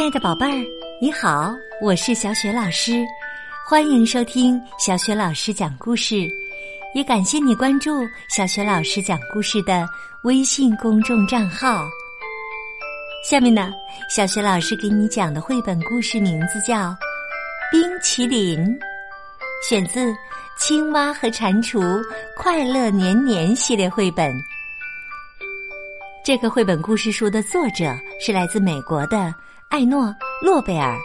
[0.00, 0.66] 亲爱的宝贝儿，
[0.98, 3.04] 你好，我是小雪老师，
[3.66, 6.26] 欢迎收听小雪老师讲故事，
[6.94, 7.90] 也感谢你关注
[8.26, 9.86] 小雪老师讲故事的
[10.22, 11.84] 微信公众账号。
[13.28, 13.74] 下面呢，
[14.08, 16.76] 小雪老师给你讲的绘本故事名字叫
[17.70, 18.58] 《冰淇淋》，
[19.62, 20.00] 选自
[20.58, 22.02] 《青蛙和蟾蜍
[22.38, 24.32] 快乐年年》系列绘本。
[26.24, 29.34] 这个绘本故事书的作者是来自美国的。
[29.70, 30.06] 艾诺·
[30.44, 30.98] 诺贝尔，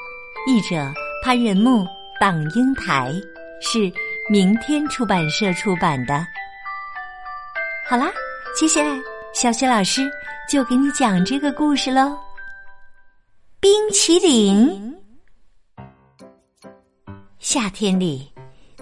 [0.48, 0.92] 译者
[1.24, 1.86] 潘仁木、
[2.20, 3.14] 党英台，
[3.62, 3.94] 是
[4.28, 6.26] 明天出版社出版的。
[7.88, 8.10] 好啦，
[8.60, 9.00] 接下来
[9.36, 10.12] 小雪老师
[10.50, 12.18] 就给你讲这个故事喽。
[13.60, 14.98] 冰淇淋。
[17.38, 18.34] 夏天里，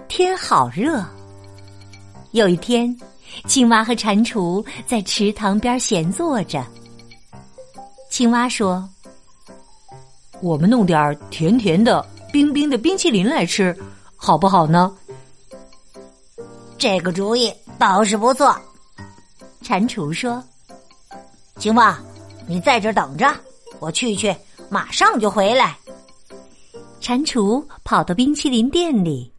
[0.08, 1.04] 天好热。
[2.32, 2.98] 有一天，
[3.46, 6.64] 青蛙和蟾蜍在池塘边闲坐着。
[8.08, 8.82] 青蛙说。
[10.42, 13.76] 我们弄点甜甜的、冰冰的冰淇淋来吃，
[14.16, 14.94] 好不好呢？
[16.76, 18.54] 这个主意倒是不错。
[19.62, 20.42] 蟾蜍说
[21.56, 21.98] ：“青蛙，
[22.46, 23.32] 你在这等着，
[23.78, 24.34] 我去去，
[24.68, 25.74] 马上就回来。”
[27.00, 29.32] 蟾蜍跑到冰淇淋店里，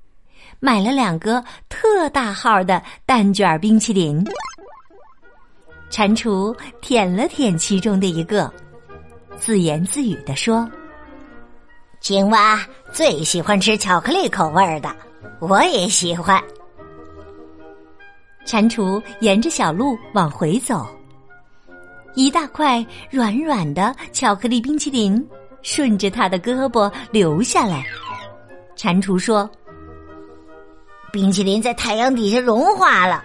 [0.59, 4.26] 买了两个特大号的蛋卷冰淇淋。
[5.92, 8.52] 蟾蜍舔了舔其中的一个，
[9.38, 10.68] 自言自语的说。
[12.06, 12.61] 青蛙
[12.92, 14.95] 最喜欢吃巧克力口味的，
[15.39, 16.39] 我也喜欢。
[18.45, 20.86] 蟾蜍沿着小路往回走，
[22.14, 25.28] 一大块软软的巧克力冰淇淋
[25.64, 27.84] 顺着他的胳膊流下来。
[28.75, 29.50] 蟾蜍说
[31.12, 33.23] ：“冰淇淋在太阳底下融化了。”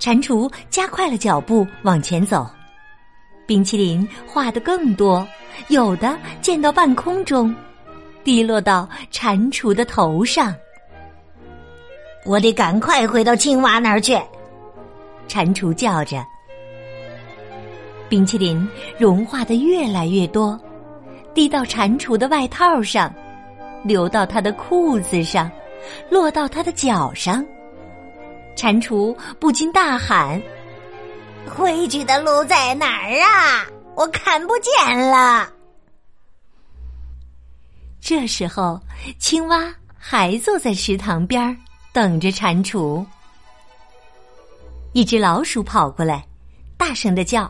[0.00, 2.48] 蟾蜍加快了脚步往前走。
[3.50, 5.26] 冰淇淋化的更多，
[5.70, 7.52] 有的溅到半空中，
[8.22, 10.54] 滴落到蟾蜍的头上。
[12.24, 14.16] 我得赶快回到青蛙那儿去，
[15.26, 16.24] 蟾蜍叫着。
[18.08, 20.56] 冰淇淋融化的越来越多，
[21.34, 23.12] 滴到蟾蜍的外套上，
[23.82, 25.50] 流到他的裤子上，
[26.08, 27.44] 落到他的脚上。
[28.54, 30.40] 蟾蜍不禁大喊。
[31.48, 33.66] 回去的路在哪儿啊？
[33.94, 35.50] 我看不见了。
[38.00, 38.80] 这时候，
[39.18, 41.56] 青蛙还坐在池塘边
[41.92, 43.04] 等着蟾蜍。
[44.92, 46.26] 一只老鼠跑过来，
[46.76, 47.42] 大声的叫：“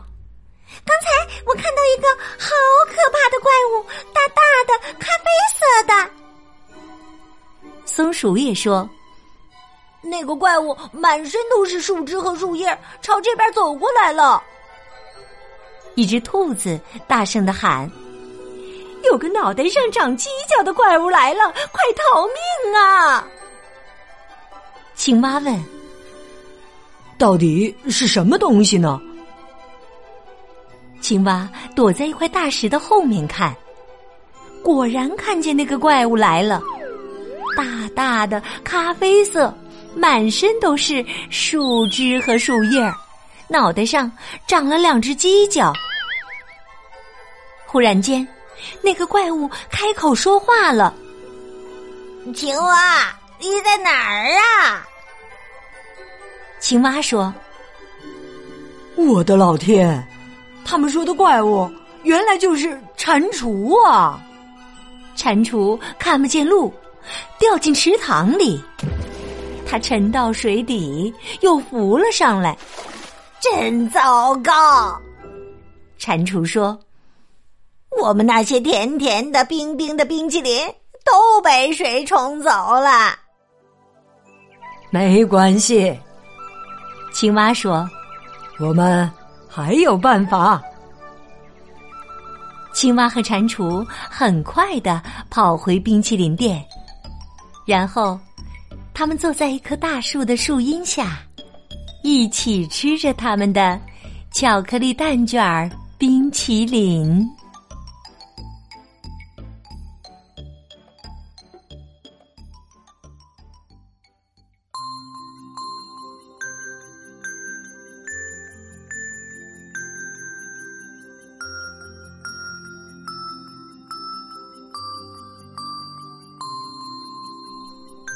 [0.85, 1.07] 刚才
[1.45, 2.49] 我看到一个好
[2.87, 5.25] 可怕的怪物，大大的，咖啡
[5.55, 6.11] 色的。”
[7.85, 8.87] 松鼠也说。
[10.11, 14.43] 那个怪物满身都是树枝和树叶，朝这边走过来了。
[15.95, 16.77] 一只兔子
[17.07, 17.89] 大声的喊
[19.09, 23.25] ：“有个脑袋上长犄角的怪物来了，快逃命啊！”
[24.95, 25.63] 青蛙问
[27.17, 28.99] ：“到底是什么东西呢？”
[30.99, 33.55] 青蛙躲在一块大石的后面看，
[34.61, 36.61] 果然看见那个怪物来了，
[37.55, 39.53] 大大的咖啡色。
[39.95, 42.95] 满身都是树枝和树叶儿，
[43.47, 44.11] 脑袋上
[44.47, 45.73] 长了两只犄角。
[47.65, 48.27] 忽然间，
[48.81, 50.93] 那个怪物开口说话了
[52.35, 54.85] ：“青蛙，你在哪儿啊？”
[56.59, 57.33] 青蛙说
[58.95, 60.05] ：“我的老天，
[60.63, 61.69] 他们说的怪物
[62.03, 64.21] 原来就是蟾蜍啊！”
[65.15, 66.73] 蟾蜍看不见路，
[67.39, 68.63] 掉进池塘里。
[69.71, 72.57] 他沉到水底，又浮了上来，
[73.39, 75.01] 真糟糕。
[75.97, 76.77] 蟾蜍说
[78.03, 80.67] ：“我们那些甜甜的、冰冰的冰淇淋
[81.05, 83.17] 都被水冲走了。”
[84.91, 85.97] 没关系，
[87.13, 87.89] 青蛙说
[88.59, 89.09] ：“我们
[89.47, 90.61] 还有办法。”
[92.75, 96.61] 青蛙和蟾蜍很快的跑回冰淇淋店，
[97.65, 98.19] 然后。
[99.01, 101.23] 他们坐在一棵大树的树荫下，
[102.03, 103.81] 一起吃着他们的
[104.29, 107.27] 巧克力蛋卷冰淇淋。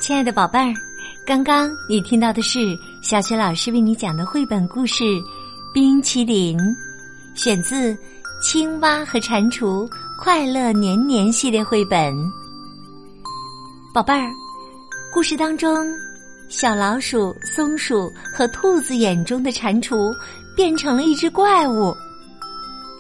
[0.06, 0.72] 亲爱的宝贝儿，
[1.26, 5.04] 刚刚你听到的是小雪老师为你讲的绘本故事
[5.74, 6.56] 《冰淇淋》，
[7.34, 7.92] 选自
[8.40, 12.14] 《青蛙和蟾蜍快乐年年系列绘本。
[13.96, 14.30] 宝贝儿，
[15.12, 15.84] 故事当中，
[16.50, 20.16] 小老鼠、松鼠和兔子眼中的蟾蜍
[20.56, 21.92] 变成了一只怪物。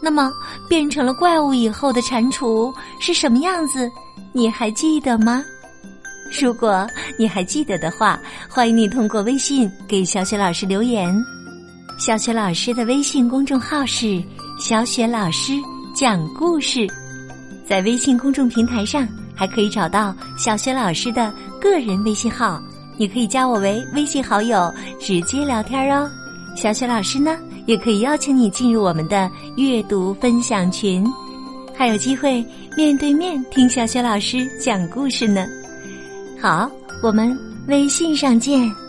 [0.01, 0.33] 那么，
[0.67, 3.87] 变成了怪物以后的蟾蜍是什么样子？
[4.33, 5.45] 你还记得吗？
[6.31, 6.85] 如果
[7.17, 8.19] 你还记得的话，
[8.49, 11.15] 欢迎你通过微信给小雪老师留言。
[11.97, 14.21] 小雪老师的微信公众号是
[14.59, 15.53] “小雪老师
[15.95, 16.85] 讲故事”，
[17.65, 22.61] 在微信公众平台上还可以找到小雪老师的个人微信号，
[22.97, 26.09] 你可以加我为微信好友，直接聊天哦。
[26.57, 31.05] 小雪老师呢，也可以邀请你进入我们的阅读分享群，
[31.73, 32.45] 还有机会
[32.75, 35.45] 面对面听小雪老师讲故事呢。
[36.41, 36.69] 好，
[37.01, 37.37] 我们
[37.67, 38.84] 微信上见。